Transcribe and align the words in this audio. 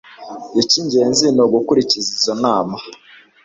Ikingenzi 0.61 1.25
ni 1.31 1.41
ugukurikiza 1.45 2.09
izo 2.17 2.33
nama. 2.43 2.77